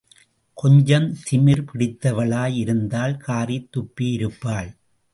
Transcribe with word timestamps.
கொஞ்சம் 0.53 1.15
திமிர் 1.31 1.65
பிடித்தவளாய் 1.73 2.55
இருந்தால், 2.55 3.17
காறித் 3.17 3.69
துப்பியிருப்பாள். 3.77 4.69